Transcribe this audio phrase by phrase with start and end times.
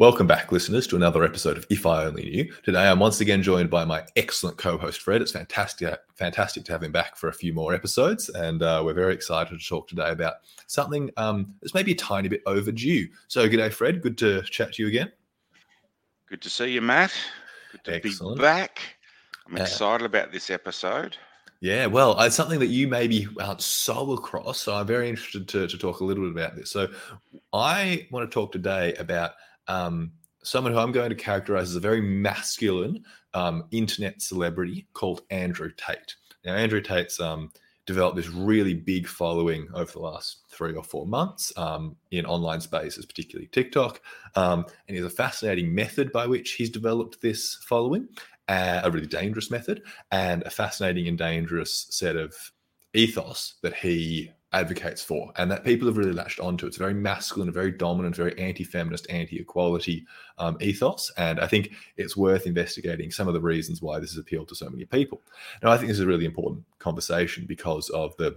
[0.00, 2.52] Welcome back, listeners, to another episode of If I Only Knew.
[2.62, 5.20] Today, I'm once again joined by my excellent co-host Fred.
[5.20, 8.94] It's fantastic, fantastic to have him back for a few more episodes, and uh, we're
[8.94, 10.36] very excited to talk today about
[10.68, 13.08] something um, that's maybe a tiny bit overdue.
[13.28, 14.00] So, g'day, Fred.
[14.00, 15.12] Good to chat to you again.
[16.30, 17.12] Good to see you, Matt.
[17.72, 18.38] Good to excellent.
[18.38, 18.80] be back.
[19.46, 21.18] I'm excited uh, about this episode.
[21.60, 24.60] Yeah, well, it's something that you maybe aren't so across.
[24.60, 26.70] So I'm very interested to, to talk a little bit about this.
[26.70, 26.88] So
[27.52, 29.32] I want to talk today about
[29.70, 35.22] um, someone who I'm going to characterize as a very masculine um, internet celebrity called
[35.30, 36.16] Andrew Tate.
[36.44, 37.52] Now, Andrew Tate's um,
[37.86, 42.60] developed this really big following over the last three or four months um, in online
[42.60, 44.00] spaces, particularly TikTok.
[44.34, 48.08] Um, and he has a fascinating method by which he's developed this following,
[48.48, 52.34] uh, a really dangerous method, and a fascinating and dangerous set of
[52.92, 56.66] ethos that he advocates for and that people have really latched onto.
[56.66, 60.06] It's a very masculine, a very dominant, very anti-feminist, anti-equality
[60.38, 61.12] um, ethos.
[61.16, 64.54] And I think it's worth investigating some of the reasons why this has appealed to
[64.54, 65.22] so many people.
[65.62, 68.36] Now, I think this is a really important conversation because of the,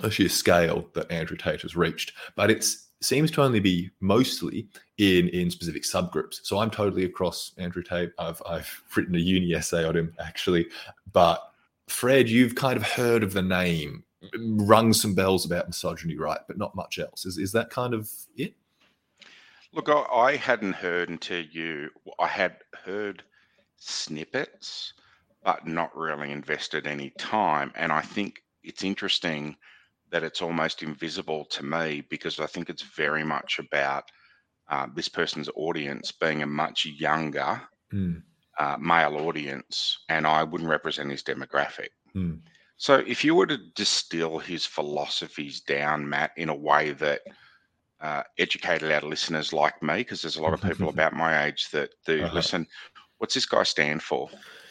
[0.00, 2.12] the sheer scale that Andrew Tate has reached.
[2.36, 2.64] But it
[3.00, 4.66] seems to only be mostly
[4.98, 6.40] in in specific subgroups.
[6.42, 8.12] So I'm totally across Andrew Tate.
[8.18, 10.66] I've I've written a uni essay on him actually,
[11.12, 11.42] but
[11.88, 14.04] Fred, you've kind of heard of the name
[14.38, 16.40] rung some bells about misogyny, right?
[16.46, 17.24] But not much else.
[17.26, 18.54] Is is that kind of it?
[19.72, 21.90] Look, I, I hadn't heard until you.
[22.18, 23.22] I had heard
[23.76, 24.94] snippets,
[25.42, 27.72] but not really invested any time.
[27.74, 29.56] And I think it's interesting
[30.10, 34.04] that it's almost invisible to me because I think it's very much about
[34.68, 37.60] uh, this person's audience being a much younger
[37.92, 38.22] mm.
[38.58, 41.88] uh, male audience, and I wouldn't represent his demographic.
[42.14, 42.40] Mm.
[42.76, 47.22] So, if you were to distill his philosophies down, Matt, in a way that
[48.00, 51.70] uh, educated our listeners like me, because there's a lot of people about my age
[51.70, 52.34] that do uh-huh.
[52.34, 52.66] listen,
[53.18, 54.28] what's this guy stand for?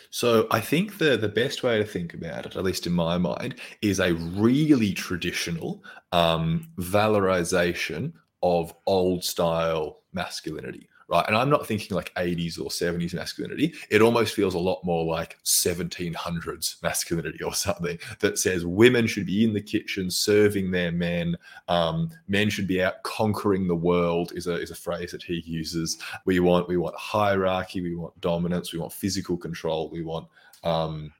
[0.09, 3.17] So I think the the best way to think about it, at least in my
[3.17, 8.13] mind, is a really traditional um, valorization
[8.44, 11.25] of old style masculinity right?
[11.27, 13.73] And I'm not thinking like 80s or 70s masculinity.
[13.89, 19.25] It almost feels a lot more like 1700s masculinity or something that says women should
[19.25, 21.37] be in the kitchen serving their men.
[21.67, 25.43] Um, men should be out conquering the world is a, is a phrase that he
[25.45, 25.97] uses.
[26.25, 30.27] We want we want hierarchy, we want dominance, we want physical control, we want
[30.63, 31.11] um,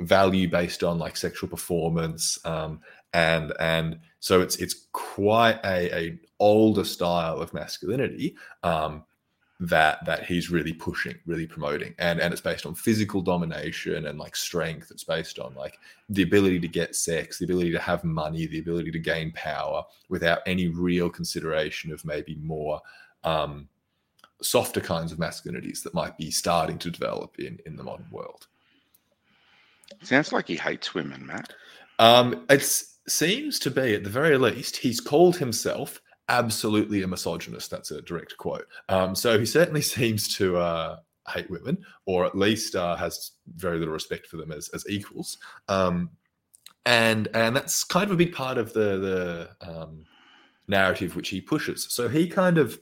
[0.00, 2.80] value based on like sexual performance um,
[3.12, 9.04] and and so it's it's quite a, a older style of masculinity um,
[9.60, 14.18] that that he's really pushing, really promoting, and and it's based on physical domination and
[14.18, 14.90] like strength.
[14.90, 15.78] It's based on like
[16.08, 19.84] the ability to get sex, the ability to have money, the ability to gain power
[20.08, 22.80] without any real consideration of maybe more
[23.22, 23.68] um,
[24.40, 28.46] softer kinds of masculinities that might be starting to develop in in the modern world.
[30.02, 31.52] Sounds like he hates women, Matt.
[31.98, 32.62] Um, it
[33.06, 36.00] seems to be, at the very least, he's called himself
[36.30, 37.70] absolutely a misogynist.
[37.70, 38.66] That's a direct quote.
[38.88, 40.96] Um, so he certainly seems to uh,
[41.28, 45.36] hate women, or at least uh, has very little respect for them as, as equals.
[45.68, 46.10] Um,
[46.86, 50.06] and and that's kind of a big part of the the um,
[50.66, 51.86] narrative which he pushes.
[51.90, 52.80] So he kind of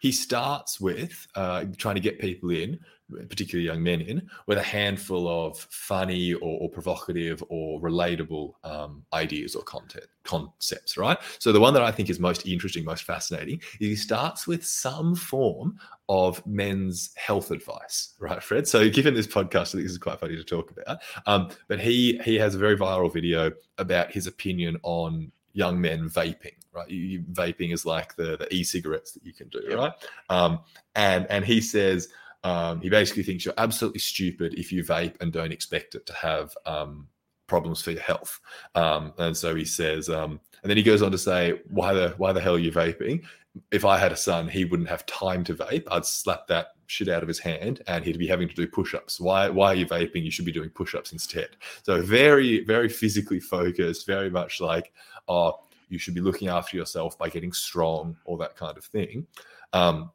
[0.00, 2.80] he starts with uh, trying to get people in
[3.28, 9.04] particularly young men in, with a handful of funny or, or provocative or relatable um,
[9.12, 11.18] ideas or content concepts, right?
[11.38, 14.64] So the one that I think is most interesting, most fascinating, is he starts with
[14.64, 15.78] some form
[16.08, 18.68] of men's health advice, right, Fred?
[18.68, 20.98] So given this podcast, I think this is quite funny to talk about.
[21.26, 26.08] Um, but he he has a very viral video about his opinion on young men
[26.08, 29.92] vaping right you, you, vaping is like the the e-cigarettes that you can do right
[30.30, 30.58] um,
[30.94, 32.08] and and he says
[32.44, 36.12] um, he basically thinks you're absolutely stupid if you vape and don't expect it to
[36.14, 37.08] have um,
[37.46, 38.40] problems for your health.
[38.74, 42.14] Um, and so he says, um, and then he goes on to say, why the
[42.18, 43.22] why the hell are you vaping?
[43.70, 45.84] If I had a son, he wouldn't have time to vape.
[45.90, 49.20] I'd slap that shit out of his hand, and he'd be having to do push-ups.
[49.20, 50.24] Why why are you vaping?
[50.24, 51.50] You should be doing push-ups instead.
[51.82, 54.92] So very very physically focused, very much like,
[55.28, 59.26] oh, you should be looking after yourself by getting strong, all that kind of thing.
[59.74, 60.10] Um,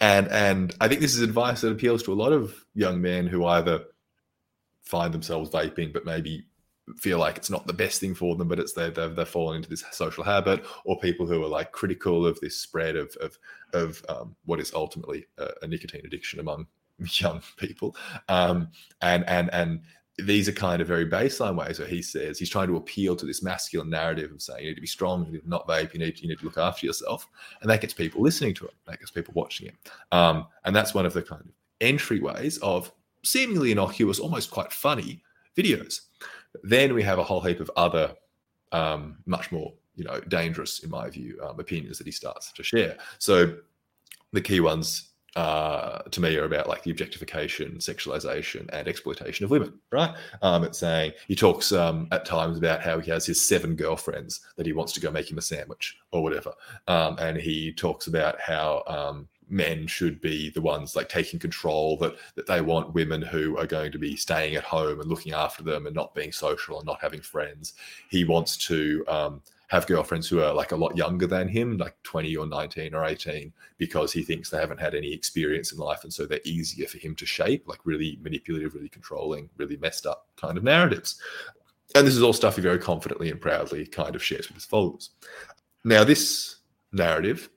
[0.00, 3.26] and and I think this is advice that appeals to a lot of young men
[3.26, 3.84] who either
[4.82, 6.46] find themselves vaping, but maybe
[6.96, 9.56] feel like it's not the best thing for them, but it's they they've, they've fallen
[9.56, 13.38] into this social habit, or people who are like critical of this spread of of
[13.72, 16.66] of um, what is ultimately a, a, nicotine addiction among
[16.98, 17.94] young people,
[18.28, 18.68] um,
[19.00, 19.82] and and and
[20.26, 23.26] these are kind of very baseline ways where he says he's trying to appeal to
[23.26, 25.92] this masculine narrative of saying you need to be strong, you need to not vape,
[25.92, 27.26] you need you need to look after yourself,
[27.60, 29.74] and that gets people listening to it, that gets people watching it,
[30.12, 31.48] um, and that's one of the kind of
[31.80, 32.92] entryways of
[33.24, 35.22] seemingly innocuous, almost quite funny
[35.56, 36.02] videos.
[36.62, 38.14] Then we have a whole heap of other,
[38.72, 42.62] um, much more you know dangerous in my view um, opinions that he starts to
[42.62, 42.96] share.
[43.18, 43.56] So
[44.32, 49.50] the key ones uh, to me are about like the objectification, sexualization, and exploitation of
[49.50, 49.72] women.
[49.90, 50.14] Right?
[50.42, 54.40] Um, it's saying he talks um, at times about how he has his seven girlfriends
[54.56, 56.52] that he wants to go make him a sandwich or whatever,
[56.88, 61.96] um, and he talks about how um, men should be the ones like taking control
[61.98, 65.32] that that they want women who are going to be staying at home and looking
[65.32, 67.74] after them and not being social and not having friends.
[68.08, 71.94] He wants to um, have girlfriends who are like a lot younger than him, like
[72.02, 76.02] 20 or 19 or 18, because he thinks they haven't had any experience in life.
[76.02, 80.06] And so they're easier for him to shape, like really manipulative, really controlling, really messed
[80.06, 81.20] up kind of narratives.
[81.94, 84.64] And this is all stuff he very confidently and proudly kind of shares with his
[84.64, 85.10] followers.
[85.84, 86.56] Now, this
[86.90, 87.48] narrative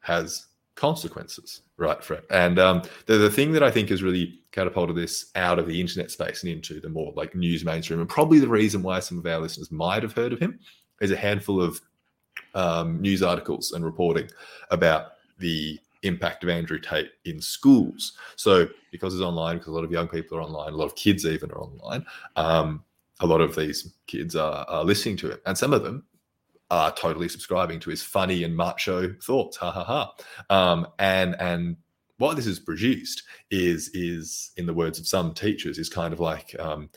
[0.00, 2.24] has consequences, right, Fred?
[2.30, 5.80] And um, the, the thing that I think has really catapulted this out of the
[5.80, 9.18] internet space and into the more like news mainstream, and probably the reason why some
[9.18, 10.58] of our listeners might have heard of him,
[11.00, 11.80] there's a handful of
[12.54, 14.28] um, news articles and reporting
[14.70, 18.16] about the impact of Andrew Tate in schools.
[18.36, 20.94] So because it's online, because a lot of young people are online, a lot of
[20.94, 22.04] kids even are online,
[22.36, 22.84] um,
[23.20, 26.04] a lot of these kids are, are, listening to it, and some of them
[26.70, 29.56] are totally subscribing to his funny and macho thoughts.
[29.58, 30.14] Ha ha ha.
[30.48, 31.76] Um, and and
[32.16, 36.20] what this has produced is is in the words of some teachers is kind of
[36.20, 36.88] like um,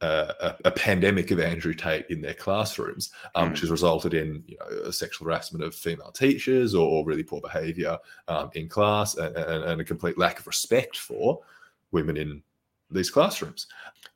[0.00, 3.50] a, a, pandemic of Andrew Tate in their classrooms, um, mm.
[3.50, 7.40] which has resulted in you know, sexual harassment of female teachers or, or really poor
[7.40, 7.98] behaviour
[8.28, 11.40] um, in class and, and, and, a complete lack of respect for
[11.92, 12.42] women in
[12.90, 13.66] these classrooms.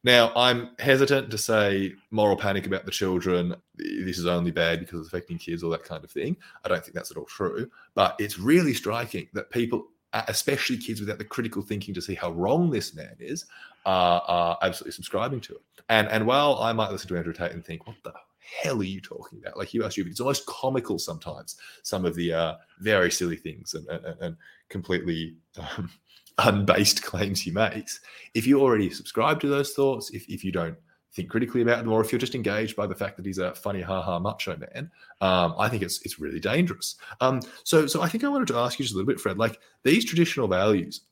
[0.02, 3.54] Now, I'm hesitant to say moral panic about the children.
[3.76, 6.36] This is only bad because it's affecting kids, all that kind of thing.
[6.64, 7.70] I don't think that's at all true.
[7.94, 9.86] But it's really striking that people
[10.28, 13.46] especially kids without the critical thinking to see how wrong this man is,
[13.86, 15.62] are, are absolutely subscribing to it.
[15.88, 18.12] And and while I might listen to Andrew Tate and think, what the
[18.62, 19.56] hell are you talking about?
[19.56, 20.12] Like you are stupid.
[20.12, 21.56] It's almost comical sometimes.
[21.82, 24.36] Some of the uh, very silly things and and, and
[24.68, 25.90] completely um,
[26.38, 28.00] unbased claims he makes.
[28.34, 30.76] If you already subscribe to those thoughts, if if you don't
[31.14, 33.54] think critically about them, or if you're just engaged by the fact that he's a
[33.54, 34.90] funny, ha ha macho man,
[35.20, 36.96] um, I think it's it's really dangerous.
[37.20, 39.38] Um, so so I think I wanted to ask you just a little bit, Fred.
[39.38, 41.02] Like these traditional values,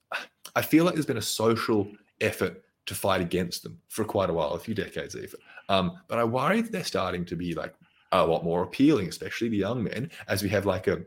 [0.56, 1.88] I feel like there's been a social
[2.20, 5.38] effort to fight against them for quite a while, a few decades even.
[5.68, 7.74] Um, but I worry that they're starting to be like
[8.10, 11.02] a lot more appealing, especially the young men, as we have like a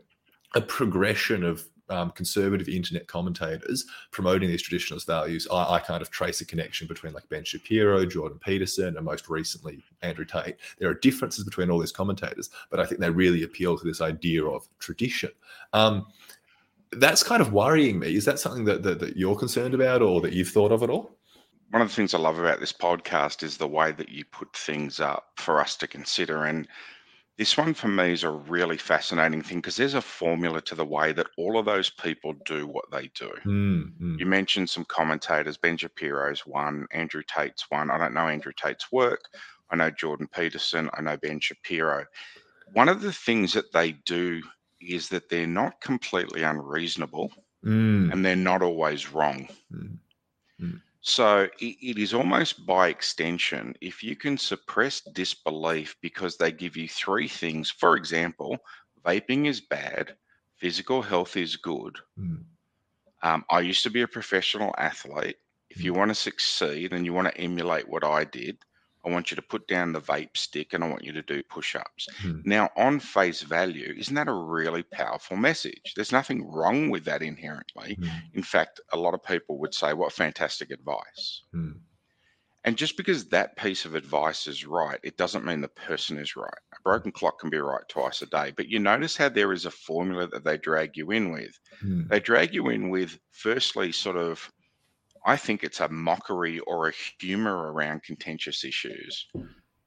[0.54, 6.10] a progression of um, conservative internet commentators promoting these traditionalist values, I, I, kind of
[6.10, 10.56] trace a connection between like Ben Shapiro, Jordan Peterson, and most recently Andrew Tate.
[10.78, 14.00] There are differences between all these commentators, but I think they really appeal to this
[14.00, 15.30] idea of tradition.
[15.72, 16.06] Um,
[16.92, 18.14] that's kind of worrying me.
[18.14, 20.90] Is that something that, that, that you're concerned about or that you've thought of at
[20.90, 21.16] all?
[21.70, 24.56] One of the things I love about this podcast is the way that you put
[24.56, 26.44] things up for us to consider.
[26.44, 26.68] And
[27.38, 30.84] this one for me is a really fascinating thing because there's a formula to the
[30.84, 33.30] way that all of those people do what they do.
[33.44, 37.90] Mm, You mentioned some commentators, Ben Shapiro's one, Andrew Tate's one.
[37.90, 39.20] I don't know Andrew Tate's work.
[39.70, 40.88] I know Jordan Peterson.
[40.94, 42.06] I know Ben Shapiro.
[42.72, 44.42] One of the things that they do
[44.80, 47.32] is that they're not completely unreasonable
[47.64, 48.12] mm.
[48.12, 49.48] and they're not always wrong.
[49.72, 49.98] Mm.
[50.60, 50.80] mm.
[51.08, 56.76] So it, it is almost by extension, if you can suppress disbelief because they give
[56.76, 58.58] you three things, for example,
[59.04, 60.16] vaping is bad,
[60.56, 61.96] physical health is good.
[62.18, 62.42] Mm.
[63.22, 65.36] Um, I used to be a professional athlete.
[65.70, 65.96] If you mm.
[65.96, 68.58] want to succeed and you want to emulate what I did,
[69.06, 71.42] I want you to put down the vape stick and I want you to do
[71.44, 72.08] push ups.
[72.20, 72.40] Hmm.
[72.44, 75.92] Now, on face value, isn't that a really powerful message?
[75.94, 77.94] There's nothing wrong with that inherently.
[78.00, 78.08] Hmm.
[78.34, 81.42] In fact, a lot of people would say, What fantastic advice.
[81.52, 81.72] Hmm.
[82.64, 86.34] And just because that piece of advice is right, it doesn't mean the person is
[86.34, 86.58] right.
[86.76, 88.52] A broken clock can be right twice a day.
[88.56, 91.56] But you notice how there is a formula that they drag you in with.
[91.80, 92.08] Hmm.
[92.08, 94.50] They drag you in with, firstly, sort of
[95.26, 99.26] I think it's a mockery or a humor around contentious issues,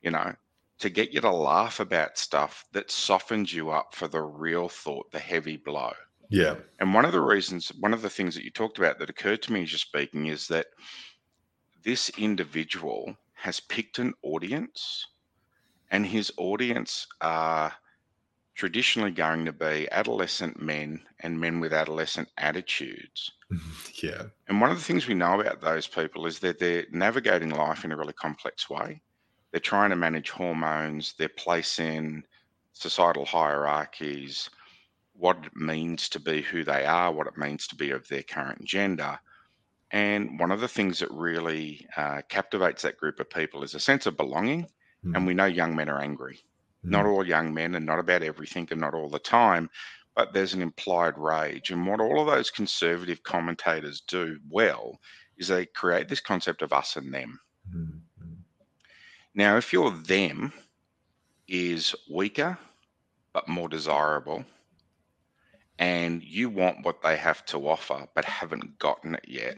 [0.02, 0.36] you know,
[0.80, 5.10] to get you to laugh about stuff that softens you up for the real thought,
[5.12, 5.94] the heavy blow.
[6.30, 6.56] Yeah.
[6.80, 9.42] And one of the reasons, one of the things that you talked about that occurred
[9.44, 10.68] to me as you're speaking is that
[11.84, 15.08] this individual has picked an audience
[15.90, 17.74] and his audience are
[18.60, 23.32] traditionally going to be adolescent men and men with adolescent attitudes.
[24.04, 24.24] yeah.
[24.50, 27.86] And one of the things we know about those people is that they're navigating life
[27.86, 29.02] in a really complex way.
[29.52, 32.26] They're trying to manage hormones, their place in
[32.74, 34.50] societal hierarchies,
[35.14, 38.24] what it means to be who they are, what it means to be of their
[38.24, 39.18] current gender.
[39.92, 43.80] And one of the things that really uh, captivates that group of people is a
[43.80, 44.68] sense of belonging.
[45.06, 45.16] Mm.
[45.16, 46.44] And we know young men are angry.
[46.86, 46.90] Mm.
[46.92, 49.70] Not all young men and not about everything and not all the time,
[50.16, 51.72] but there's an implied rage.
[51.72, 55.00] And what all of those conservative commentators do well
[55.38, 57.40] is they create this concept of us and them.
[57.74, 58.00] Mm.
[59.36, 60.52] Now, if your them
[61.48, 62.58] is weaker
[63.32, 64.44] but more desirable,
[65.78, 69.58] and you want what they have to offer but haven't gotten it yet,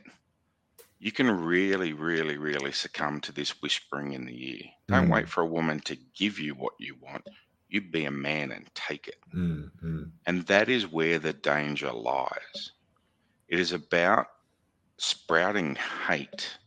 [1.01, 4.61] you can really, really, really succumb to this whispering in the ear.
[4.87, 5.11] Don't Mm.
[5.11, 7.25] wait for a woman to give you what you want.
[7.69, 9.17] You be a man and take it.
[9.33, 9.71] Mm.
[9.81, 10.11] Mm.
[10.27, 12.73] And that is where the danger lies.
[13.47, 14.27] It is about
[14.99, 15.75] sprouting
[16.07, 16.59] hate.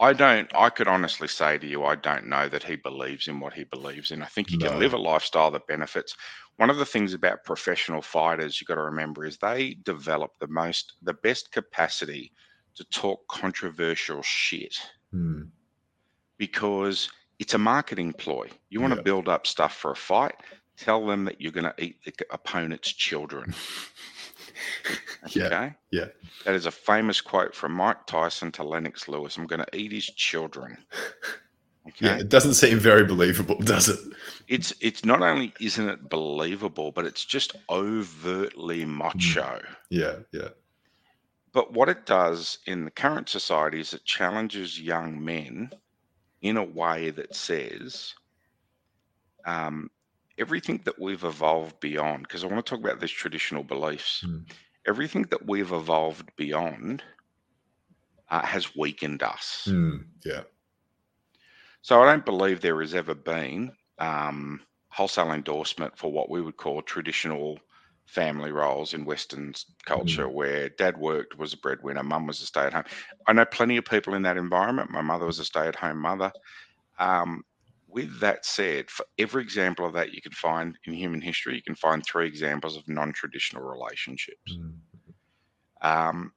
[0.00, 3.38] I don't, I could honestly say to you, I don't know that he believes in
[3.38, 4.22] what he believes in.
[4.22, 4.70] I think he No.
[4.70, 6.16] can live a lifestyle that benefits.
[6.56, 10.48] One of the things about professional fighters you've got to remember is they develop the
[10.48, 12.32] most, the best capacity
[12.78, 14.76] to talk controversial shit
[15.14, 15.48] Mm.
[16.38, 17.08] because
[17.38, 18.48] it's a marketing ploy.
[18.70, 18.96] You want Yeah.
[18.96, 20.34] to build up stuff for a fight,
[20.76, 23.54] tell them that you're going to eat the opponent's children.
[25.30, 25.44] Yeah.
[25.46, 25.74] Okay.
[25.90, 26.06] Yeah.
[26.44, 29.36] That is a famous quote from Mike Tyson to Lennox Lewis.
[29.36, 30.78] I'm going to eat his children.
[31.88, 32.04] Okay.
[32.04, 32.18] Yeah.
[32.18, 33.98] It doesn't seem very believable, does it?
[34.46, 39.62] It's it's not only isn't it believable, but it's just overtly macho.
[39.88, 40.16] Yeah.
[40.30, 40.48] Yeah.
[41.52, 45.70] But what it does in the current society is it challenges young men
[46.42, 48.14] in a way that says
[49.44, 49.90] um,
[50.38, 54.50] everything that we've evolved beyond, because I want to talk about these traditional beliefs, Mm.
[54.86, 57.02] everything that we've evolved beyond
[58.30, 59.68] uh, has weakened us.
[59.70, 60.04] Mm.
[60.24, 60.42] Yeah.
[61.82, 66.56] So I don't believe there has ever been um, wholesale endorsement for what we would
[66.56, 67.58] call traditional
[68.08, 72.46] family roles in Western s- culture, where dad worked, was a breadwinner, mum was a
[72.46, 72.84] stay at home.
[73.26, 74.90] I know plenty of people in that environment.
[74.90, 76.32] My mother was a stay at home mother.
[76.98, 77.44] Um,
[77.86, 81.62] with that said, for every example of that you can find in human history, you
[81.62, 84.58] can find three examples of non traditional relationships.
[84.58, 84.74] Mm.
[85.80, 86.32] Um,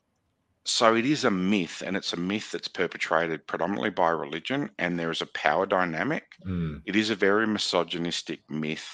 [0.65, 4.97] so it is a myth, and it's a myth that's perpetrated predominantly by religion, and
[4.97, 6.23] there is a power dynamic.
[6.45, 6.81] Mm.
[6.85, 8.87] It is a very misogynistic myth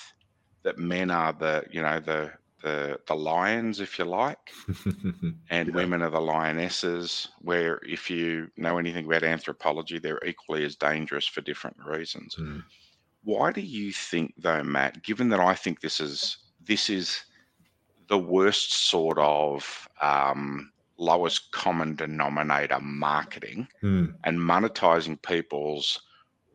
[0.63, 4.51] that men are the, you know, the the the lions, if you like,
[5.49, 5.73] and Yeah.
[5.75, 7.27] women are the lionesses.
[7.39, 12.35] Where if you know anything about anthropology, they're equally as dangerous for different reasons.
[12.35, 12.63] Mm.
[13.23, 15.03] Why do you think, though, Matt?
[15.03, 17.25] Given that I think this is this is
[18.07, 24.15] the worst sort of um, lowest common denominator marketing Mm.
[24.23, 26.01] and monetizing people's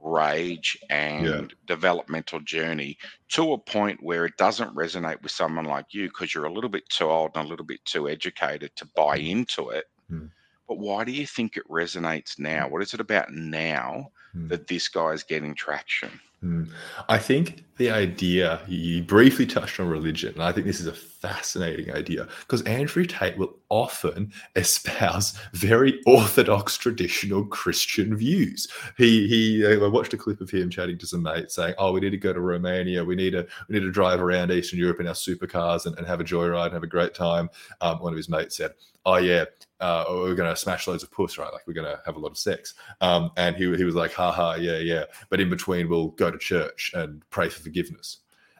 [0.02, 6.08] rage and developmental journey to a point where it doesn't resonate with someone like you
[6.08, 9.16] because you're a little bit too old and a little bit too educated to buy
[9.16, 9.84] into it.
[10.10, 10.30] Mm.
[10.72, 12.66] But why do you think it resonates now?
[12.66, 14.48] What is it about now Mm.
[14.48, 16.08] that this guy is getting traction?
[16.42, 16.70] Mm.
[17.10, 20.92] I think the idea you briefly touched on religion, and I think this is a
[20.94, 28.66] fascinating idea because Andrew Tate will often espouse very orthodox, traditional Christian views.
[28.96, 32.00] He he, I watched a clip of him chatting to some mates saying, "Oh, we
[32.00, 33.04] need to go to Romania.
[33.04, 36.06] We need to we need to drive around Eastern Europe in our supercars and, and
[36.06, 37.50] have a joyride and have a great time."
[37.82, 38.72] Um, one of his mates said,
[39.04, 39.44] "Oh yeah,
[39.82, 41.52] uh, we're going to smash loads of puss, right?
[41.52, 44.32] Like we're to have a lot of sex." Um, and he he was like, "Ha
[44.32, 48.18] ha, yeah yeah." but in between we'll go to church and pray for forgiveness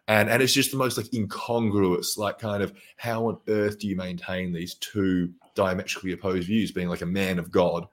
[0.08, 3.86] and and it's just the most like incongruous like kind of how on earth do
[3.86, 7.86] you maintain these two diametrically opposed views being like a man of god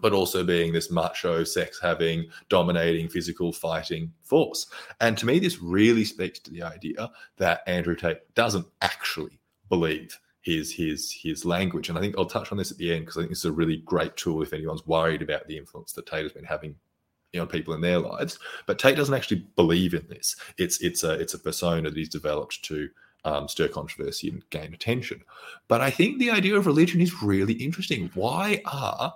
[0.00, 4.66] but also being this macho sex having dominating physical fighting force
[5.00, 9.38] and to me this really speaks to the idea that andrew tate doesn't actually
[9.68, 11.88] believe his his his language.
[11.88, 13.44] And i think i'll touch on this at the end because i think this is
[13.46, 16.76] a really great tool if anyone's worried about the influence that tate has been having
[17.34, 18.38] you know people in their lives.
[18.66, 20.36] But tate doesn't actually believe in this.
[20.56, 22.88] It's it's a it's a persona that he's developed to
[23.24, 25.22] um, stir controversy and gain attention.
[25.68, 28.10] But i think the idea of religion is really interesting.
[28.14, 29.14] Why are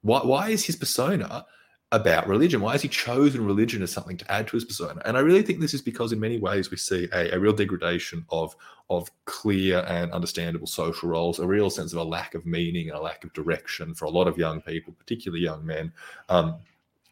[0.00, 1.46] why, why is his persona
[1.92, 2.60] about religion.
[2.60, 5.00] Why has he chosen religion as something to add to his persona.
[5.04, 7.52] And i really think this is because in many ways we see a, a real
[7.52, 8.56] degradation of
[8.90, 12.98] of clear and understandable social roles a real sense of a lack of meaning and
[12.98, 15.92] a lack of direction for a lot of young people particularly young men.
[16.28, 16.56] Um,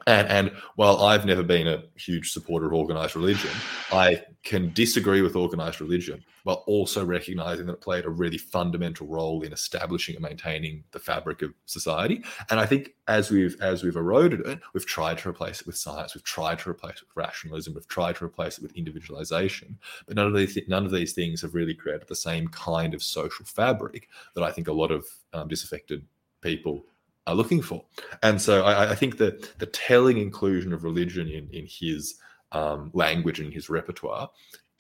[0.07, 3.50] And, and while I've never been a huge supporter of organized religion,
[3.92, 9.07] I can disagree with organized religion while also recognizing that it played a really fundamental
[9.07, 12.25] role in establishing and maintaining the fabric of society.
[12.49, 15.76] And I think as we've as we've eroded it, we've tried to replace it with
[15.76, 19.78] science, we've tried to replace it with rationalism, we've tried to replace it with individualization.
[20.07, 23.02] But none of these none of these things have really created the same kind of
[23.02, 26.07] social fabric that I think a lot of um, disaffected
[26.40, 26.87] people
[27.27, 27.85] are looking for.
[28.23, 32.15] And so I, I think that the telling inclusion of religion in in his
[32.53, 34.31] um, language and his repertoire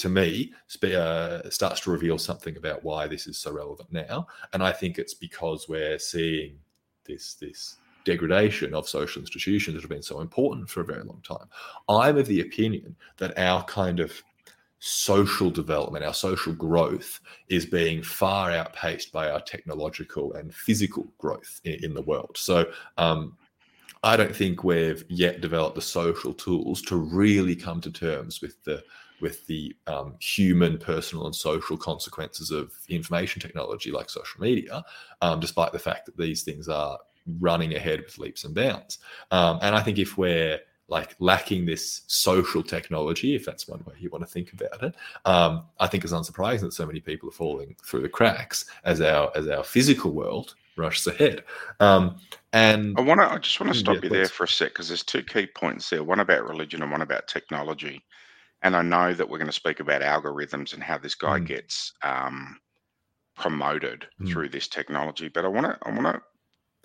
[0.00, 4.62] to me uh, starts to reveal something about why this is so relevant now and
[4.62, 6.56] i think it's because we're seeing
[7.04, 11.20] this this degradation of social institutions that have been so important for a very long
[11.22, 11.46] time
[11.88, 14.22] i'm of the opinion that our kind of
[14.80, 21.60] social development our social growth is being far outpaced by our technological and physical growth
[21.64, 22.64] in, in the world so
[22.96, 23.36] um,
[24.02, 28.62] I don't think we've yet developed the social tools to really come to terms with
[28.64, 28.82] the
[29.20, 34.82] with the um, human, personal, and social consequences of information technology like social media,
[35.20, 36.98] um, despite the fact that these things are
[37.38, 38.98] running ahead with leaps and bounds.
[39.30, 40.60] Um, and I think if we're
[40.90, 44.94] like lacking this social technology, if that's one way you want to think about it,
[45.24, 49.00] um, I think it's unsurprising that so many people are falling through the cracks as
[49.00, 51.44] our as our physical world rushes ahead.
[51.78, 52.16] Um,
[52.52, 54.70] and I want to, I just want to stop yeah, you there for a sec
[54.70, 56.02] because there's two key points there.
[56.02, 58.02] One about religion and one about technology.
[58.62, 61.46] And I know that we're going to speak about algorithms and how this guy mm.
[61.46, 62.58] gets um,
[63.36, 64.28] promoted mm.
[64.28, 65.28] through this technology.
[65.28, 66.22] But I want to, I want to,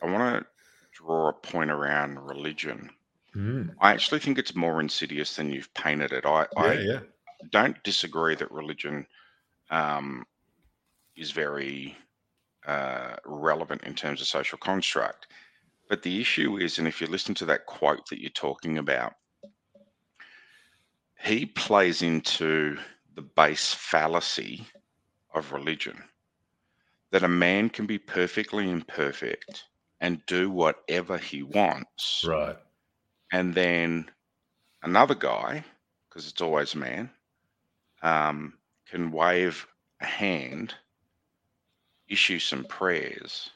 [0.03, 0.45] I want to
[0.93, 2.89] draw a point around religion.
[3.35, 3.75] Mm.
[3.79, 6.25] I actually think it's more insidious than you've painted it.
[6.25, 6.99] I, yeah, I yeah.
[7.51, 9.05] don't disagree that religion
[9.69, 10.25] um,
[11.17, 11.97] is very
[12.65, 15.27] uh, relevant in terms of social construct.
[15.89, 19.13] But the issue is, and if you listen to that quote that you're talking about,
[21.19, 22.77] he plays into
[23.15, 24.65] the base fallacy
[25.33, 26.03] of religion
[27.11, 29.65] that a man can be perfectly imperfect
[30.01, 32.25] and do whatever he wants.
[32.27, 32.57] Right.
[33.31, 34.09] And then
[34.83, 35.63] another guy,
[36.09, 37.09] because it's always a man,
[38.01, 38.53] um,
[38.89, 39.65] can wave
[40.01, 40.73] a hand,
[42.07, 43.49] issue some prayers,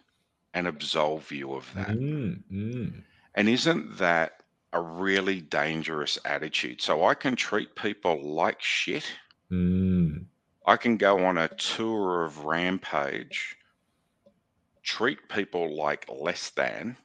[0.53, 1.89] and absolve you of that.
[1.89, 3.03] Mm, mm.
[3.35, 4.39] And isn't that
[4.71, 6.81] a really dangerous attitude.
[6.81, 9.05] So I can treat people like shit.
[9.51, 10.25] Mm.
[10.65, 13.55] I can go on a tour of rampage,
[14.83, 16.97] treat people like less than,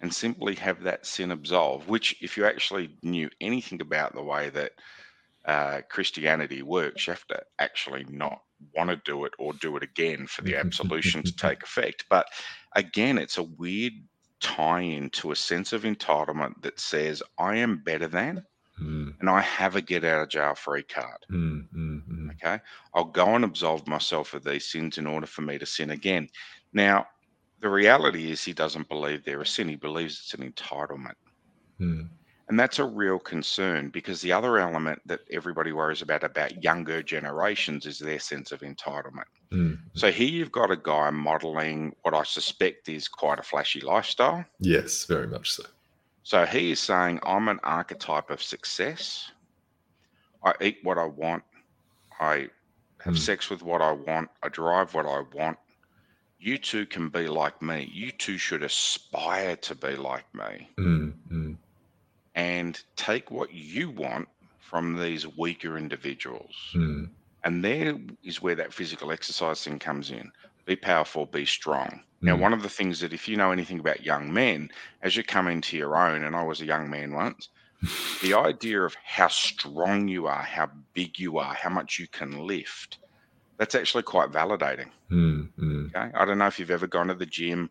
[0.00, 1.88] and simply have that sin absolved.
[1.88, 4.72] Which, if you actually knew anything about the way that
[5.44, 8.40] uh, Christianity works, you have to actually not
[8.74, 12.04] want to do it or do it again for the absolution to take effect.
[12.08, 12.26] But
[12.74, 13.94] again, it's a weird
[14.40, 18.44] tie into a sense of entitlement that says I am better than
[18.80, 19.14] mm.
[19.20, 21.18] and I have a get out of jail free card.
[21.30, 22.62] Mm, mm, okay.
[22.94, 26.28] I'll go and absolve myself of these sins in order for me to sin again.
[26.72, 27.06] Now,
[27.64, 31.14] the reality is he doesn't believe they're a sin, he believes it's an entitlement.
[31.78, 32.02] Hmm.
[32.46, 37.02] And that's a real concern because the other element that everybody worries about about younger
[37.02, 39.30] generations is their sense of entitlement.
[39.50, 39.78] Mm.
[39.94, 44.44] So here you've got a guy modeling what I suspect is quite a flashy lifestyle.
[44.60, 45.62] Yes, very much so.
[46.22, 49.32] So he is saying, I'm an archetype of success.
[50.44, 51.44] I eat what I want.
[52.20, 52.50] I
[53.00, 53.18] have mm.
[53.18, 54.28] sex with what I want.
[54.42, 55.56] I drive what I want.
[56.44, 57.90] You too can be like me.
[57.90, 60.68] You too should aspire to be like me.
[60.78, 61.56] Mm, mm
[62.34, 64.28] and take what you want
[64.58, 66.54] from these weaker individuals.
[66.74, 67.08] Mm.
[67.44, 70.32] And there is where that physical exercise thing comes in.
[70.66, 71.88] Be powerful, be strong.
[71.88, 72.00] Mm.
[72.22, 72.42] Now, hmm.
[72.42, 75.48] one of the things that if you know anything about young men, as you come
[75.48, 77.48] into your own, and I was a young man once,
[78.22, 82.46] the idea of how strong you are, how big you are, how much you can
[82.46, 82.98] lift,
[83.56, 84.88] that's actually quite validating.
[85.10, 85.86] Mm, mm.
[85.96, 86.10] Okay.
[86.14, 87.70] I don't know if you've ever gone to the gym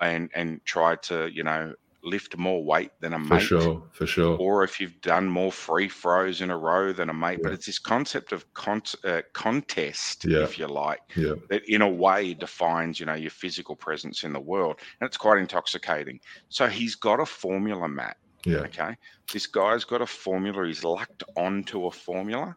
[0.00, 3.42] and and tried to, you know, lift more weight than a for mate.
[3.42, 4.36] sure, for sure.
[4.38, 7.38] Or if you've done more free throws in a row than a mate.
[7.38, 7.44] Yeah.
[7.44, 10.38] But it's this concept of con- uh, contest, yeah.
[10.38, 11.34] if you like, yeah.
[11.48, 15.16] that in a way defines, you know, your physical presence in the world, and it's
[15.16, 16.20] quite intoxicating.
[16.48, 18.16] So he's got a formula, Matt.
[18.44, 18.58] Yeah.
[18.58, 18.96] Okay.
[19.32, 20.66] This guy's got a formula.
[20.66, 22.56] He's lucked onto a formula,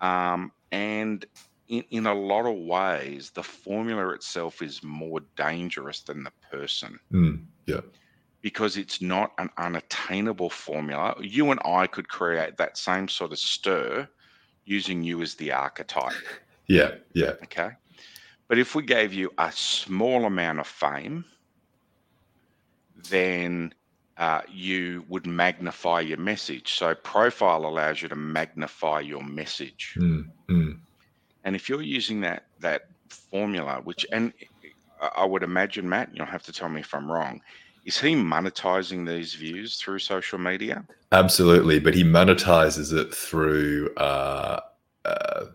[0.00, 1.24] um, and
[1.72, 6.98] in, in a lot of ways, the formula itself is more dangerous than the person.
[7.12, 7.80] Mm, yeah
[8.42, 11.14] because it's not an unattainable formula.
[11.20, 14.08] You and I could create that same sort of stir
[14.64, 16.12] using you as the archetype.
[16.68, 17.32] Yeah, yeah.
[17.42, 17.70] Okay.
[18.48, 21.24] But if we gave you a small amount of fame,
[23.10, 23.74] then
[24.16, 26.74] uh, you would magnify your message.
[26.74, 29.94] So profile allows you to magnify your message.
[29.98, 30.71] Mm, mm.
[31.44, 34.32] And if you're using that that formula, which and
[35.16, 37.40] I would imagine Matt, you'll have to tell me if I'm wrong.
[37.84, 40.84] Is he monetizing these views through social media?
[41.10, 44.60] Absolutely, but he monetizes it through uh,
[45.04, 45.46] uh,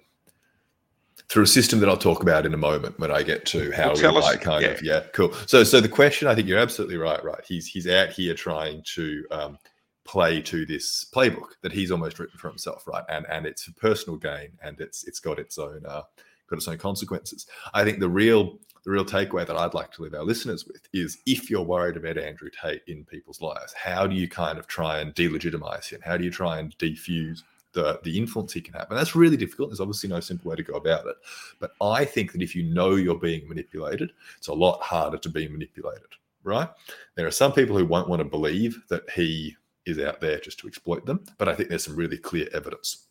[1.30, 3.93] through a system that I'll talk about in a moment when I get to how
[3.93, 4.69] Well, we us- like kind yeah.
[4.71, 5.34] of yeah, cool.
[5.45, 7.23] So so the question, I think you're absolutely right.
[7.23, 9.58] Right, he's he's out here trying to um,
[10.08, 13.04] play to this playbook that he's almost written for himself, right?
[13.10, 16.02] And and it's personal gain, and it's it's got its own uh,
[16.50, 17.46] got its own consequences.
[17.74, 20.88] I think the real the real takeaway that I'd like to leave our listeners with
[20.93, 24.65] is if you're worried about Andrew Tate in people's lives, how do you kind of
[24.65, 26.00] try and delegitimize him?
[26.06, 27.43] How do you try and defuse
[27.74, 28.89] the, the influence he can have?
[28.89, 29.70] And that's really difficult.
[29.70, 31.17] There's obviously no simple way to go about it.
[31.60, 35.30] But I think that if you know you're being manipulated, it's a lot harder to
[35.30, 36.08] be manipulated,
[36.46, 36.70] right?
[37.15, 40.60] There are some people who won't want to believe that he is out there just
[40.60, 43.06] to exploit them, but I think there's some really clear evidence.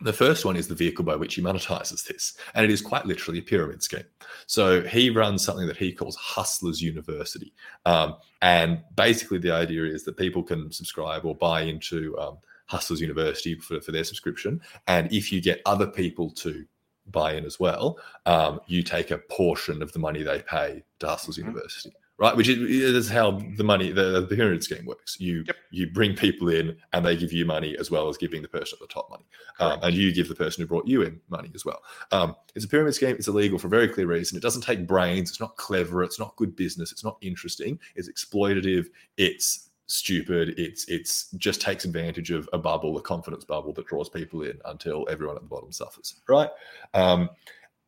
[0.00, 3.06] The first one is the vehicle by which he monetizes this, and it is quite
[3.06, 4.04] literally a pyramid scheme.
[4.46, 7.52] So he runs something that he calls Hustlers University.
[7.86, 13.00] Um, and basically, the idea is that people can subscribe or buy into um, Hustlers
[13.00, 14.60] University for, for their subscription.
[14.88, 16.64] And if you get other people to
[17.10, 21.06] buy in as well, um, you take a portion of the money they pay to
[21.06, 21.46] Hustlers Mhm.
[21.46, 21.92] University.
[22.22, 25.18] Right, which is, is how the money, the, the pyramid scheme works.
[25.18, 25.56] You Yep.
[25.72, 28.78] you bring people in, and they give you money as well as giving the person
[28.80, 29.24] at the top money,
[29.58, 31.82] um, and you give the person who brought you in money as well.
[32.12, 33.16] Um, it's a pyramid scheme.
[33.16, 34.36] It's illegal for a very clear reason.
[34.36, 35.30] It doesn't take brains.
[35.30, 36.04] It's not clever.
[36.04, 36.92] It's not good business.
[36.92, 37.76] It's not interesting.
[37.96, 38.86] It's exploitative.
[39.16, 40.54] It's stupid.
[40.56, 44.60] It's it's just takes advantage of a bubble, a confidence bubble that draws people in
[44.66, 46.14] until everyone at the bottom suffers.
[46.28, 46.50] Right.
[46.94, 47.30] Um,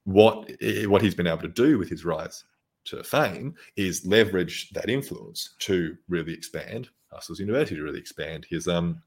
[0.03, 0.51] what
[0.87, 2.43] what he's been able to do with his rise
[2.87, 8.67] to fame is leverage that influence to really expand Hustlers University to really expand his
[8.69, 9.01] um.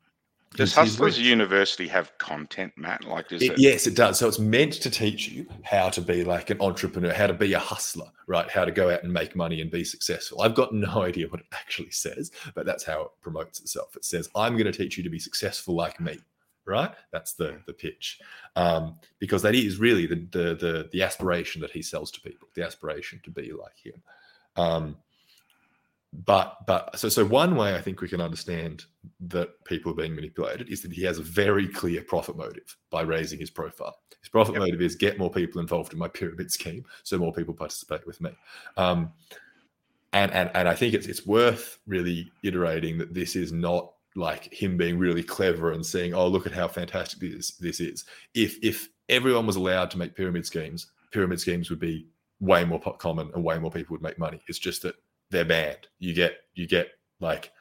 [0.56, 1.20] Does Hustlers.
[1.20, 3.04] University have content, Matt?
[3.04, 3.60] Like, does It- it?
[3.60, 4.18] yes, it does.
[4.18, 7.52] So it's meant to teach you how to be like an entrepreneur, how to be
[7.52, 8.50] a hustler, right?
[8.50, 10.42] How to go out and make money and be successful.
[10.42, 13.98] I've got no idea what it actually says, but that's how it promotes itself.
[13.98, 16.18] It says, "I'm going to teach you to be successful like me."
[16.68, 16.92] Right?
[17.12, 18.20] That's the the pitch,
[18.56, 22.50] um, because that is really the, the the the aspiration that he sells to people.
[22.56, 24.02] The aspiration to be like him.
[24.58, 24.98] Um,
[26.26, 28.86] but but so so one way I think we can understand
[29.22, 33.02] that people are being manipulated is that he has a very clear profit motive by
[33.02, 33.98] raising his profile.
[34.22, 34.62] His profit Yep.
[34.62, 38.20] motive is get more people involved in my pyramid scheme, so more people participate with
[38.20, 38.32] me.
[38.78, 39.12] Um,
[40.14, 44.52] and and and I think it's it's worth really iterating that this is not like
[44.54, 48.58] him being really clever and saying, "Oh, look at how fantastic this this is." If
[48.64, 52.08] if everyone was allowed to make pyramid schemes, pyramid schemes would be
[52.40, 54.42] way more common and way more people would make money.
[54.48, 54.96] It's just that
[55.32, 55.88] they're banned.
[56.00, 57.52] You get you get like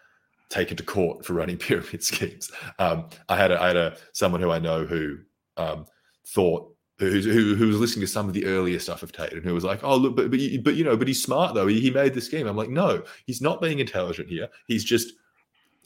[0.49, 2.51] taken to court for running pyramid schemes.
[2.79, 5.19] Um, I had a, I had a someone who I know who
[5.57, 5.87] um,
[6.29, 9.45] thought who, who who was listening to some of the earlier stuff of Tate and
[9.45, 11.67] who was like, oh look, but but, you- but you know, but he's smart though.
[11.67, 12.47] He, he made the scheme.
[12.47, 14.49] I'm like, no, he's not being intelligent here.
[14.67, 15.13] He's just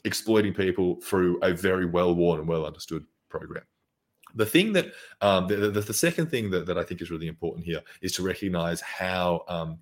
[0.05, 3.63] exploiting people through a very well worn and well understood program.
[4.35, 7.27] The thing that um, the, the, the second thing that, that I think is really
[7.27, 9.79] important here is to recognize how um,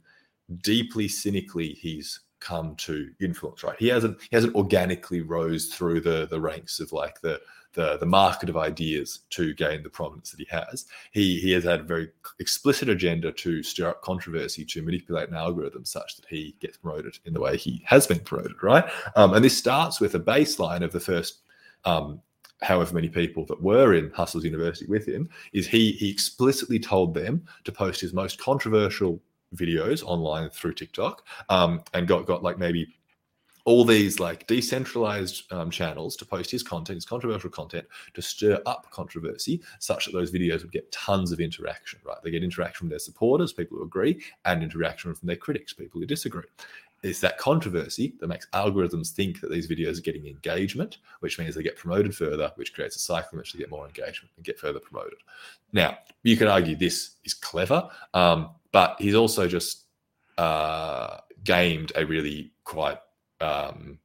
[0.64, 6.26] deeply cynically he's come to influence right he hasn't he hasn't organically rose through the
[6.32, 7.38] the ranks of like the
[7.74, 10.86] the the market of ideas to gain the prominence that he has.
[11.12, 15.36] He he has had a very explicit agenda to stir up controversy to manipulate an
[15.36, 18.90] algorithm such that he gets promoted in the way he has been promoted right?
[19.16, 21.42] Um, and this starts with a baseline of the first
[21.86, 22.22] um,
[22.62, 27.14] however many people that were in Hustlers University with him, is he he explicitly told
[27.14, 29.22] them to post his most controversial
[29.56, 32.99] videos online through TikTok, um, and got got like maybe
[33.66, 38.62] all these like decentralized um, channels to post his content, his controversial content, to stir
[38.66, 42.00] up controversy, such that those videos would get tons of interaction.
[42.04, 45.74] Right, they get interaction from their supporters, people who agree, and interaction from their critics,
[45.74, 46.46] people who disagree.
[47.02, 51.56] It's that controversy that makes algorithms think that these videos are getting engagement, which means
[51.56, 54.44] they get promoted further, which creates a cycle in which they get more engagement and
[54.46, 55.20] get further promoted.
[55.72, 59.86] Now, you could argue this is clever, um, but he's also just
[60.38, 63.00] uh, gamed a really quite
[63.42, 64.00] um,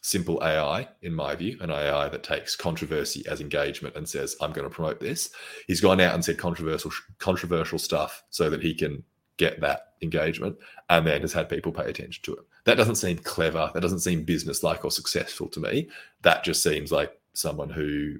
[0.00, 4.52] simple AI, in my view, an AI that takes controversy as engagement and says, "I'm
[4.52, 5.30] going to promote this."
[5.66, 9.04] He's gone out and said controversial controversial stuff so that he can
[9.36, 10.56] get that engagement,
[10.90, 12.44] and then has had people pay attention to it.
[12.64, 13.70] That doesn't seem clever.
[13.72, 15.88] That doesn't seem business-like or successful to me.
[16.22, 18.18] That just seems like someone who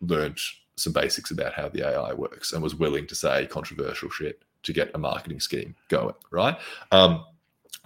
[0.00, 0.38] learned
[0.76, 4.72] some basics about how the AI works and was willing to say controversial shit to
[4.72, 6.58] get a marketing scheme going, right?
[6.90, 7.24] Um,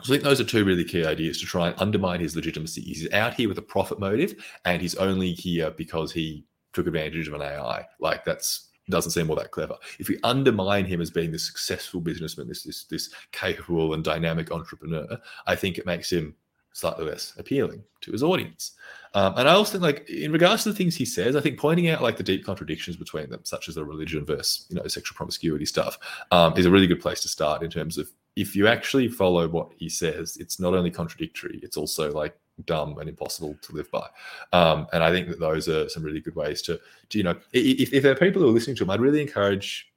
[0.02, 2.82] So I think those are two really key ideas to try and undermine his legitimacy.
[2.82, 7.28] He's out here with a profit motive, and he's only here because he took advantage
[7.28, 7.86] of an AI.
[7.98, 9.76] Like that's doesn't seem all that clever.
[9.98, 14.52] If we undermine him as being this successful businessman, this this this capable and dynamic
[14.52, 16.34] entrepreneur, I think it makes him
[16.72, 18.72] slightly less appealing to his audience.
[19.14, 21.58] Um, and I also think, like, in regards to the things he says, I think
[21.58, 24.86] pointing out like the deep contradictions between them, such as the religion versus you know
[24.86, 25.98] sexual promiscuity stuff,
[26.30, 29.48] um, is a really good place to start in terms of if you actually follow
[29.48, 33.90] what he says, it's not only contradictory, it's also like dumb and impossible to live
[33.90, 34.06] by.
[34.52, 36.78] Um, and I think that those are some really good ways to,
[37.10, 39.22] to you know, if, if there are people who are listening to him, I'd really
[39.22, 39.90] encourage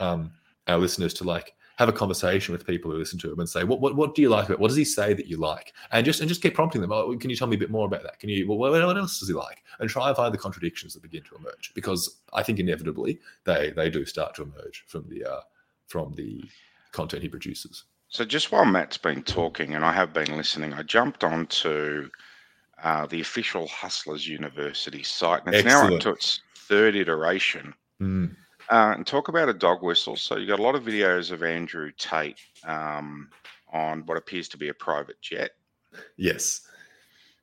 [0.00, 0.32] um,
[0.66, 3.64] our listeners to like have a conversation with people who listen to him and say,
[3.64, 5.72] what, what, what do you like about What does he say that you like?
[5.90, 6.92] And just and just keep prompting them.
[6.92, 8.18] Oh, can you tell me a bit more about that?
[8.20, 9.62] Can you, well, what else does he like?
[9.80, 13.72] And try and find the contradictions that begin to emerge because I think inevitably they,
[13.74, 15.40] they do start to emerge from the, uh,
[15.86, 16.44] from the
[16.92, 17.84] content he produces.
[18.08, 22.10] So just while Matt's been talking and I have been listening, I jumped onto
[22.82, 25.90] uh, the official Hustlers University site, and it's Excellent.
[25.90, 27.72] now up to its third iteration.
[28.00, 28.36] Mm.
[28.70, 30.16] Uh, and talk about a dog whistle.
[30.16, 33.28] So you got a lot of videos of Andrew Tate um,
[33.72, 35.52] on what appears to be a private jet.
[36.16, 36.66] Yes.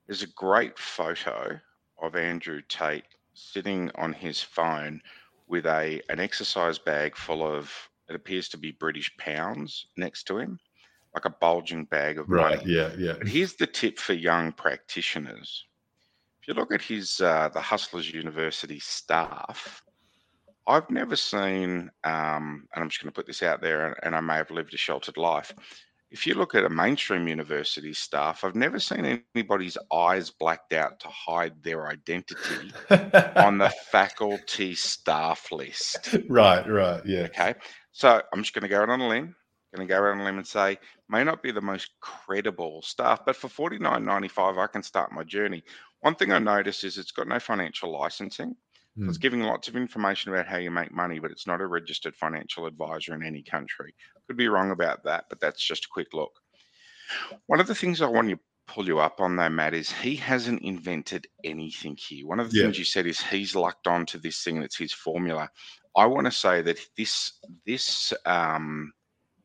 [0.08, 1.60] There's a great photo
[2.02, 5.02] of Andrew Tate sitting on his phone
[5.48, 7.72] with a an exercise bag full of
[8.10, 10.60] it appears to be British pounds next to him,
[11.13, 12.74] like a bulging bag of right, money.
[12.74, 13.13] Yeah, yeah.
[13.17, 15.65] But here's the tip for young practitioners.
[16.41, 19.84] If you look at his uh, the Hustlers University staff,
[20.69, 24.15] I've never seen, um, and I'm just going to put this out there, and, and
[24.15, 25.52] I may have lived a sheltered life.
[26.12, 31.00] If you look at a mainstream university staff, I've never seen anybody's eyes blacked out
[31.02, 32.72] to hide their identity
[33.36, 36.17] on the faculty staff list.
[36.28, 37.22] Right, right, yeah.
[37.22, 37.56] Okay.
[37.91, 39.36] So I'm just going to go out on a limb.
[39.75, 42.82] Going to go out on a limb and say may not be the most credible
[42.82, 45.63] stuff, but for forty nine ninety five, I can start my journey.
[46.02, 48.56] One thing I noticed is it's got no financial licensing.
[48.97, 49.08] Mm.
[49.08, 52.15] It's giving lots of information about how you make money, but it's not a registered
[52.15, 53.93] financial advisor in any country.
[54.25, 56.32] Could be wrong about that, but that's just a quick look.
[57.45, 60.15] One of the things I want to pull you up on though, Matt, is he
[60.15, 62.25] hasn't invented anything here.
[62.25, 62.63] One of the yeah.
[62.63, 65.49] things you said is he's lucked onto this thing that's his formula.
[65.95, 67.34] I want to say that this
[67.65, 68.93] this um,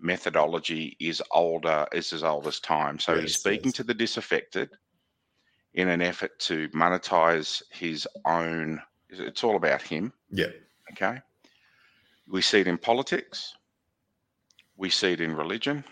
[0.01, 2.99] methodology is older, is as old as time.
[2.99, 3.75] So yes, he's speaking yes.
[3.75, 4.71] to the disaffected
[5.75, 8.81] in an effort to monetize his own.
[9.09, 10.13] It's all about him.
[10.31, 10.51] Yeah.
[10.93, 11.21] Okay.
[12.29, 13.55] We see it in politics.
[14.77, 15.85] We see it in religion.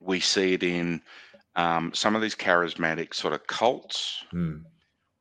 [0.00, 1.02] We see it in
[1.56, 4.24] um, some of these charismatic sort of cults.
[4.32, 4.62] Mm.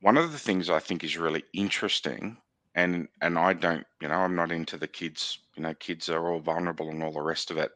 [0.01, 2.38] One of the things I think is really interesting
[2.76, 5.40] and and I don't, you know, I'm not into the kids.
[5.56, 7.72] You know, kids are all vulnerable and all the rest of it.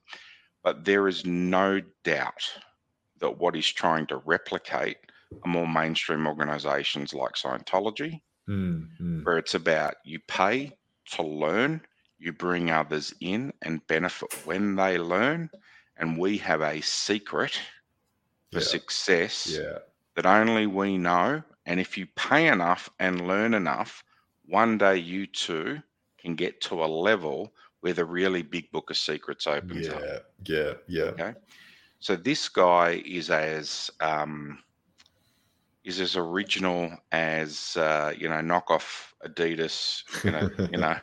[0.64, 2.44] But there is no doubt
[3.20, 4.98] that what he's trying to replicate
[5.44, 9.24] are more mainstream organizations like Scientology, mm-hmm.
[9.24, 10.76] where it's about you pay
[11.12, 11.82] to learn,
[12.18, 15.50] you bring others in and benefit when they learn,
[15.98, 17.58] and we have a secret
[18.52, 18.66] for yeah.
[18.66, 19.78] success yeah.
[20.16, 21.42] that only we know.
[21.66, 24.04] And if you pay enough and learn enough,
[24.50, 25.82] one day you too
[26.20, 30.26] can get to a level where the really big book of secrets opens yeah, up.
[30.46, 31.34] Yeah, yeah, Okay.
[32.00, 34.60] So this guy is as um,
[35.84, 40.98] is as original as uh, you know knockoff Adidas, you know, you know,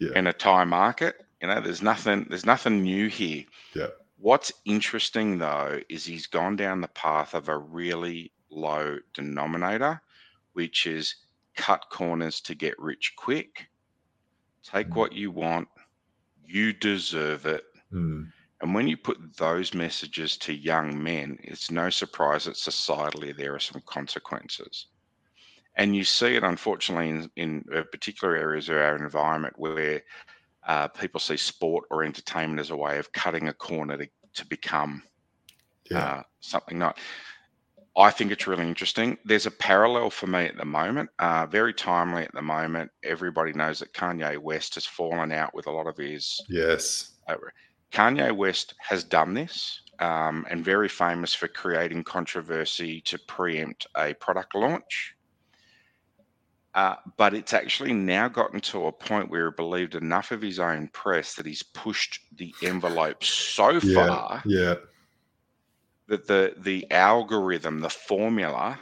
[0.00, 0.10] yeah.
[0.16, 1.24] in a Thai market.
[1.40, 3.44] You know, there's nothing there's nothing new here.
[3.74, 3.88] Yeah.
[4.18, 10.02] What's interesting though is he's gone down the path of a really low denominator,
[10.52, 11.14] which is
[11.56, 13.66] cut corners to get rich quick.
[14.62, 14.96] Take mm.
[14.96, 15.68] what you want.
[16.46, 17.64] You deserve it.
[17.92, 18.30] Mm.
[18.60, 23.54] And when you put those messages to young men, it's no surprise that societally there
[23.54, 24.88] are some consequences.
[25.76, 30.02] And you see it, unfortunately, in, in uh, particular areas of our environment where
[30.66, 34.46] uh, people see sport or entertainment as a way of cutting a corner to, to
[34.46, 35.02] become
[35.90, 35.98] yeah.
[35.98, 36.98] uh, something not.
[37.96, 39.18] I think it's really interesting.
[39.24, 42.90] There's a parallel for me at the moment, uh, very timely at the moment.
[43.02, 46.40] Everybody knows that Kanye West has fallen out with a lot of his.
[46.48, 47.12] Yes.
[47.28, 47.36] Uh,
[47.92, 54.14] Kanye West has done this um, and very famous for creating controversy to preempt a
[54.14, 55.14] product launch.
[56.74, 60.60] Uh, but it's actually now gotten to a point where he believed enough of his
[60.60, 64.74] own press that he's pushed the envelope so yeah, far yeah
[66.10, 68.78] that the the algorithm, the formula,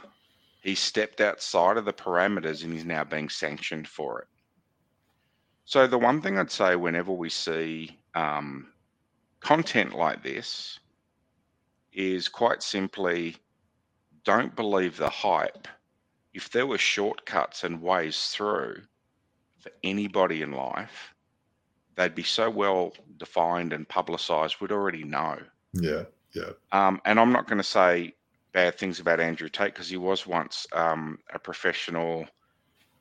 [0.61, 4.27] he stepped outside of the parameters and he's now being sanctioned for it.
[5.63, 8.73] So the one thing I'd say whenever we see um,
[9.41, 10.79] content like this,
[11.93, 13.35] is quite simply
[14.23, 15.67] don't believe the hype.
[16.33, 18.81] If there were shortcuts and ways through
[19.59, 21.13] for anybody in life,
[21.95, 25.37] they'd be so well defined and publicized, we'd already know.
[25.73, 26.51] Yeah, yeah.
[26.71, 28.13] Um, and I'm not going to say
[28.51, 32.25] bad things about Andrew Tate because he was once um, a professional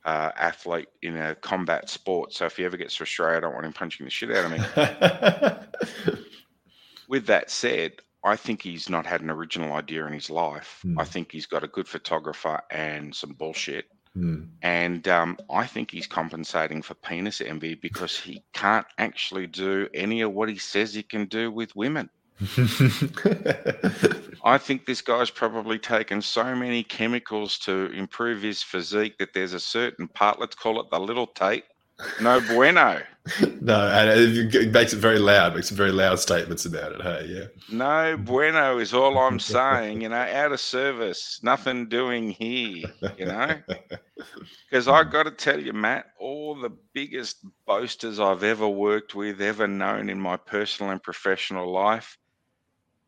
[0.05, 2.33] uh, athlete in a combat sport.
[2.33, 4.51] So if he ever gets to Australia, I don't want him punching the shit out
[4.51, 6.17] of me.
[7.09, 7.93] With that said,
[8.25, 10.81] I think he's not had an original idea in his life.
[10.85, 11.01] Mm.
[11.01, 13.87] I think he's got a good photographer and some bullshit.
[14.17, 14.49] Mm.
[14.63, 20.23] And um, I think he's compensating for penis envy because he can't actually do any
[20.23, 22.11] of what he says he can do with women.
[24.45, 29.55] I think this guy's probably taken so many chemicals to improve his physique that there's
[29.55, 31.65] a certain part, let's call it the little Tate,
[32.21, 33.03] no bueno.
[33.61, 37.03] no, and it makes it very loud, makes very loud statements about it.
[37.03, 37.45] Hey, yeah.
[37.71, 42.87] No bueno is all I'm saying, you know, out of service, nothing doing here,
[43.19, 43.57] you know.
[44.71, 49.41] Because I've got to tell you, Matt, all the biggest boasters I've ever worked with,
[49.41, 52.17] ever known in my personal and professional life,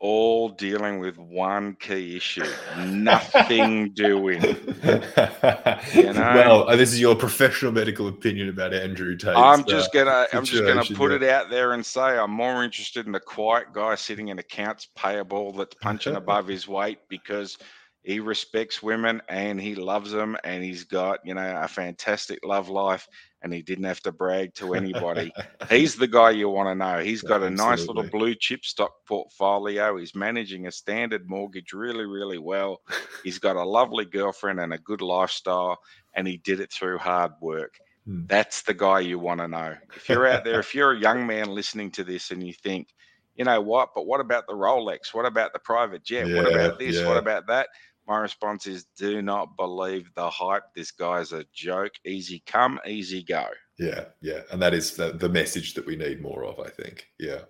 [0.00, 2.42] all dealing with one key issue
[2.78, 6.32] nothing doing you know?
[6.34, 10.42] well uh, this is your professional medical opinion about andrew tate i'm just gonna i'm
[10.42, 11.16] just gonna put yeah.
[11.16, 14.88] it out there and say i'm more interested in the quiet guy sitting in accounts
[14.96, 17.58] payable that's punching above his weight because
[18.02, 22.68] he respects women and he loves them and he's got you know a fantastic love
[22.68, 23.06] life
[23.42, 25.32] and he didn't have to brag to anybody.
[25.70, 26.98] He's the guy you want to know.
[26.98, 29.96] He's got a nice little blue chip stock portfolio.
[29.96, 32.80] He's managing a standard mortgage really really well.
[33.22, 35.78] He's got a lovely girlfriend and a good lifestyle
[36.14, 37.74] and he did it through hard work.
[38.06, 38.22] Hmm.
[38.26, 39.74] that's the guy you want to know.
[39.94, 42.88] If you're out there if you're a young man listening to this and you think
[43.36, 43.90] you know what?
[43.94, 45.14] But what about the rolex?
[45.14, 46.26] What about the private jet?
[46.26, 46.96] Yeah, what about this?
[46.96, 47.06] Yeah.
[47.06, 47.68] what about that
[48.10, 50.64] my response is do not believe the hype.
[50.74, 51.92] This guy's a joke.
[52.04, 53.46] Easy come, easy go.
[53.78, 54.40] Yeah, yeah.
[54.50, 57.06] And that is the, the message that we need more of, I think.
[57.20, 57.42] Yeah.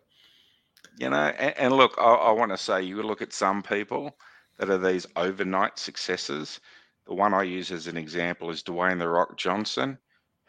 [0.99, 4.19] You know, and, and look, I, I want to say you look at some people
[4.59, 6.61] that are these overnight successes.
[7.07, 9.97] The one I use as an example is Dwayne The Rock Johnson,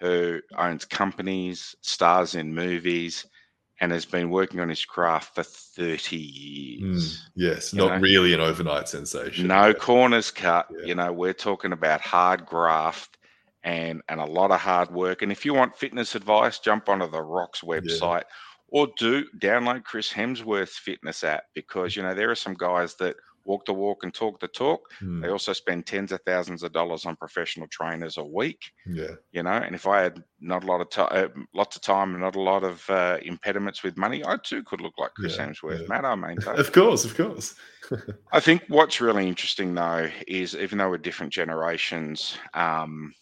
[0.01, 3.25] who owns companies, stars in movies,
[3.81, 7.17] and has been working on his craft for 30 years.
[7.17, 7.99] Mm, yes, not know?
[7.99, 9.47] really an overnight sensation.
[9.47, 9.73] No yeah.
[9.73, 10.67] corners cut.
[10.69, 10.85] Yeah.
[10.85, 13.17] You know, we're talking about hard graft
[13.63, 15.23] and and a lot of hard work.
[15.23, 18.67] And if you want fitness advice, jump onto the Rocks website yeah.
[18.67, 23.15] or do download Chris Hemsworth's fitness app because you know there are some guys that
[23.45, 24.91] walk the walk and talk the talk.
[25.01, 25.21] Mm.
[25.21, 28.71] They also spend tens of thousands of dollars on professional trainers a week.
[28.85, 31.81] Yeah, you know, and if I had not a lot of time, uh, lots of
[31.81, 35.13] time, and not a lot of uh, impediments with money, I too could look like
[35.15, 35.81] Chris yeah, Hemsworth.
[35.81, 35.87] Yeah.
[35.87, 36.55] Matt, I maintain.
[36.59, 37.55] of course, of course.
[38.31, 43.13] I think what's really interesting though is even though we're different generations, um,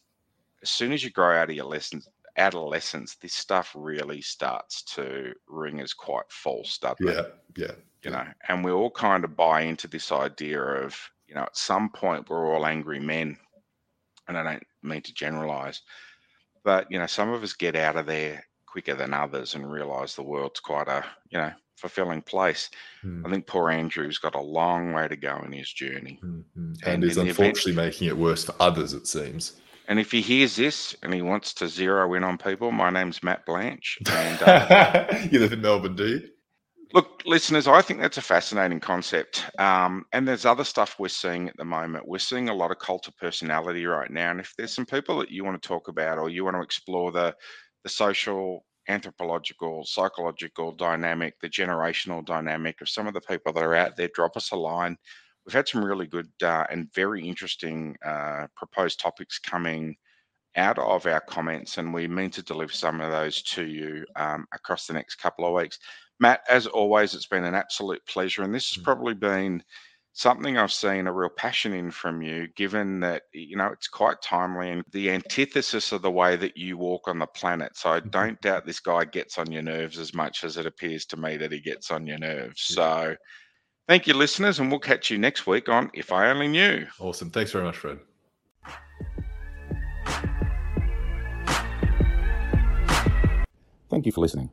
[0.61, 5.33] as soon as you grow out of your lessons, adolescence, this stuff really starts to
[5.47, 7.35] ring as quite false, doesn't yeah, it?
[7.55, 7.71] Yeah, yeah
[8.03, 11.57] you know, and we all kind of buy into this idea of, you know, at
[11.57, 13.37] some point we're all angry men.
[14.27, 15.81] And I don't mean to generalize,
[16.63, 20.15] but, you know, some of us get out of there quicker than others and realize
[20.15, 22.69] the world's quite a, you know, fulfilling place.
[23.03, 23.25] Mm.
[23.25, 26.19] I think poor Andrew's got a long way to go in his journey.
[26.23, 26.73] Mm-hmm.
[26.83, 29.53] And, and is unfortunately event, making it worse for others, it seems.
[29.87, 33.23] And if he hears this and he wants to zero in on people, my name's
[33.23, 33.97] Matt Blanche.
[34.11, 36.29] And, uh, you live in Melbourne, do you?
[36.91, 39.45] Look, listeners, I think that's a fascinating concept.
[39.59, 42.07] Um, and there's other stuff we're seeing at the moment.
[42.07, 44.31] We're seeing a lot of cult of personality right now.
[44.31, 46.63] And if there's some people that you want to talk about or you want to
[46.63, 47.35] explore the,
[47.83, 53.75] the social, anthropological, psychological dynamic, the generational dynamic of some of the people that are
[53.75, 54.97] out there, drop us a line.
[55.45, 59.95] We've had some really good uh, and very interesting uh, proposed topics coming
[60.55, 64.45] out of our comments, and we mean to deliver some of those to you um,
[64.53, 65.77] across the next couple of weeks.
[66.19, 68.43] Matt, as always, it's been an absolute pleasure.
[68.43, 68.83] And this has mm.
[68.83, 69.63] probably been
[70.13, 74.21] something I've seen a real passion in from you, given that, you know, it's quite
[74.21, 77.77] timely and the antithesis of the way that you walk on the planet.
[77.77, 78.09] So I mm-hmm.
[78.09, 81.37] don't doubt this guy gets on your nerves as much as it appears to me
[81.37, 82.61] that he gets on your nerves.
[82.61, 83.15] So
[83.87, 86.85] thank you, listeners, and we'll catch you next week on If I Only Knew.
[86.99, 87.29] Awesome.
[87.29, 87.99] Thanks very much, Fred.
[93.89, 94.51] Thank you for listening.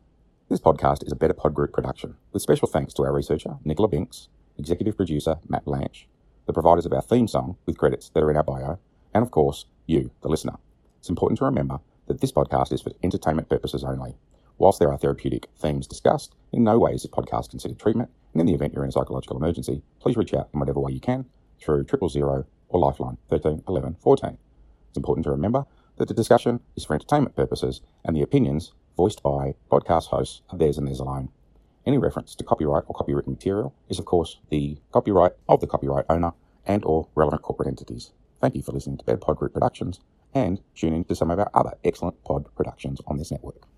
[0.48, 3.88] This podcast is a Better Pod Group production, with special thanks to our researcher, Nicola
[3.88, 6.06] Binks, executive producer, Matt Blanche,
[6.46, 8.78] the providers of our theme song, with credits that are in our bio,
[9.12, 10.54] and of course, you, the listener.
[11.00, 14.14] It's important to remember that this podcast is for entertainment purposes only.
[14.56, 18.40] Whilst there are therapeutic themes discussed, in no way is this podcast considered treatment And
[18.40, 21.00] in the event you're in a psychological emergency, please reach out in whatever way you
[21.00, 21.24] can
[21.60, 24.38] through triple zero or Lifeline 13 11 14.
[24.90, 25.66] It's important to remember
[25.96, 30.58] that the discussion is for entertainment purposes and the opinions voiced by podcast hosts of
[30.58, 31.28] theirs and theirs alone.
[31.84, 36.06] Any reference to copyright or copywritten material is, of course, the copyright of the copyright
[36.08, 36.32] owner
[36.66, 38.12] and or relevant corporate entities.
[38.40, 40.00] Thank you for listening to Better Pod Group Productions
[40.34, 43.66] and tune in to some of our other excellent pod productions on this network.